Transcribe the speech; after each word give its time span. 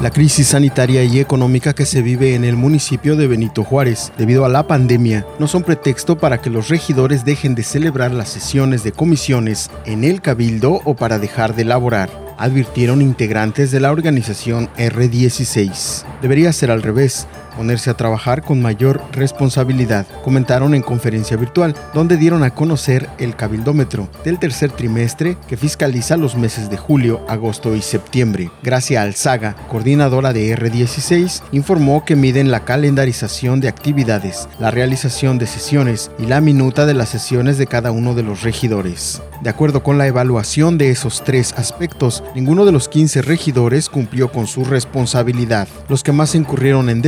La 0.00 0.10
crisis 0.10 0.48
sanitaria 0.48 1.04
y 1.04 1.20
económica 1.20 1.74
que 1.74 1.86
se 1.86 2.02
vive 2.02 2.34
en 2.34 2.44
el 2.44 2.54
municipio 2.54 3.16
de 3.16 3.26
Benito 3.26 3.64
Juárez 3.64 4.12
debido 4.18 4.44
a 4.44 4.50
la 4.50 4.66
pandemia 4.66 5.24
no 5.38 5.48
son 5.48 5.62
pretexto 5.62 6.18
para 6.18 6.38
que 6.38 6.50
los 6.50 6.68
regidores 6.68 7.24
dejen 7.24 7.54
de 7.54 7.62
celebrar 7.62 8.12
las 8.12 8.28
sesiones 8.28 8.84
de 8.84 8.92
comisiones 8.92 9.70
en 9.86 10.04
el 10.04 10.20
cabildo 10.20 10.82
o 10.84 10.96
para 10.96 11.18
dejar 11.18 11.54
de 11.54 11.64
laborar 11.64 12.10
advirtieron 12.38 13.02
integrantes 13.02 13.70
de 13.70 13.80
la 13.80 13.90
organización 13.90 14.68
R16. 14.76 16.04
Debería 16.20 16.52
ser 16.52 16.70
al 16.70 16.82
revés, 16.82 17.26
ponerse 17.56 17.90
a 17.90 17.94
trabajar 17.94 18.42
con 18.42 18.60
mayor 18.60 19.02
responsabilidad, 19.12 20.06
comentaron 20.22 20.74
en 20.74 20.82
conferencia 20.82 21.36
virtual, 21.36 21.74
donde 21.94 22.16
dieron 22.16 22.44
a 22.44 22.50
conocer 22.50 23.08
el 23.18 23.34
cabildómetro 23.34 24.08
del 24.24 24.38
tercer 24.38 24.70
trimestre 24.70 25.36
que 25.48 25.56
fiscaliza 25.56 26.16
los 26.16 26.36
meses 26.36 26.70
de 26.70 26.76
julio, 26.76 27.24
agosto 27.28 27.74
y 27.74 27.82
septiembre. 27.82 28.50
Gracia 28.62 29.02
Alzaga, 29.02 29.56
coordinadora 29.68 30.32
de 30.32 30.56
R16, 30.56 31.42
informó 31.52 32.04
que 32.04 32.16
miden 32.16 32.50
la 32.50 32.64
calendarización 32.64 33.60
de 33.60 33.68
actividades, 33.68 34.48
la 34.58 34.70
realización 34.70 35.38
de 35.38 35.46
sesiones 35.46 36.10
y 36.18 36.26
la 36.26 36.40
minuta 36.40 36.86
de 36.86 36.94
las 36.94 37.08
sesiones 37.08 37.58
de 37.58 37.66
cada 37.66 37.90
uno 37.90 38.14
de 38.14 38.22
los 38.22 38.42
regidores. 38.42 39.22
De 39.42 39.50
acuerdo 39.50 39.82
con 39.82 39.98
la 39.98 40.06
evaluación 40.06 40.78
de 40.78 40.90
esos 40.90 41.22
tres 41.22 41.52
aspectos, 41.56 42.24
ninguno 42.34 42.64
de 42.64 42.72
los 42.72 42.88
15 42.88 43.22
regidores 43.22 43.88
cumplió 43.88 44.32
con 44.32 44.46
su 44.46 44.64
responsabilidad. 44.64 45.68
Los 45.88 46.02
que 46.02 46.12
más 46.12 46.34
incurrieron 46.34 46.88
en 46.88 47.02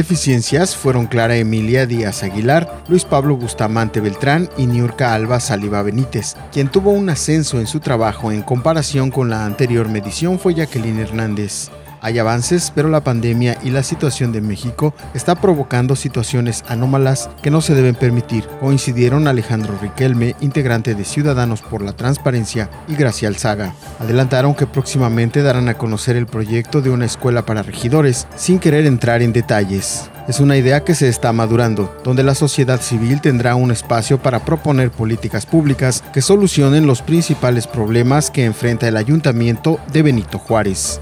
fueron 0.77 1.07
Clara 1.07 1.37
Emilia 1.37 1.87
Díaz 1.87 2.23
Aguilar, 2.23 2.83
Luis 2.89 3.05
Pablo 3.05 3.37
Bustamante 3.37 4.01
Beltrán 4.01 4.49
y 4.57 4.67
Niurka 4.67 5.15
Alba 5.15 5.41
Saliva 5.41 5.83
Benítez. 5.83 6.37
Quien 6.53 6.69
tuvo 6.69 6.91
un 6.91 7.11
ascenso 7.11 7.59
en 7.59 7.67
su 7.67 7.81
trabajo 7.81 8.31
en 8.31 8.43
comparación 8.43 9.11
con 9.11 9.31
la 9.31 9.45
anterior 9.45 9.89
medición 9.89 10.39
fue 10.39 10.55
Jacqueline 10.55 11.01
Hernández. 11.01 11.71
Hay 12.01 12.19
avances, 12.19 12.73
pero 12.75 12.89
la 12.89 13.03
pandemia 13.03 13.59
y 13.63 13.71
la 13.71 13.83
situación 13.83 14.33
de 14.33 14.41
México 14.41 14.95
está 15.15 15.35
provocando 15.35 15.97
situaciones 15.97 16.65
anómalas 16.69 17.31
que 17.43 17.51
no 17.51 17.61
se 17.61 17.75
deben 17.75 17.95
permitir, 17.95 18.47
coincidieron 18.61 19.27
Alejandro 19.27 19.79
Riquelme, 19.81 20.37
integrante 20.41 20.95
de 20.95 21.05
Ciudadanos 21.05 21.63
por 21.63 21.83
la 21.83 21.93
Transparencia, 21.93 22.71
y 22.89 22.95
Gracia 22.95 23.29
Alzaga. 23.29 23.75
Adelantaron 23.99 24.55
que 24.55 24.67
próximamente 24.67 25.43
darán 25.43 25.69
a 25.69 25.75
conocer 25.75 26.17
el 26.17 26.27
proyecto 26.27 26.81
de 26.83 26.91
una 26.91 27.07
escuela 27.07 27.45
para 27.45 27.63
regidores, 27.63 28.27
sin 28.37 28.59
querer 28.59 28.87
entrar 28.87 29.23
en 29.23 29.33
detalles. 29.33 30.11
Es 30.29 30.41
una 30.41 30.57
idea 30.57 30.85
que 30.85 30.95
se 30.95 31.09
está 31.09 31.33
madurando, 31.33 31.97
donde 32.05 32.23
la 32.23 32.35
sociedad 32.35 32.81
civil 32.81 33.21
tendrá 33.21 33.55
un 33.55 33.71
espacio 33.71 34.23
para 34.23 34.45
proponer 34.45 34.91
políticas 34.91 35.47
públicas 35.47 36.05
que 36.13 36.21
solucionen 36.21 36.87
los 36.87 37.01
principales 37.03 37.67
problemas 37.67 38.31
que 38.31 38.45
enfrenta 38.45 38.87
el 38.87 38.99
ayuntamiento 38.99 39.81
de 39.93 40.03
Benito 40.03 40.39
Juárez. 40.39 41.01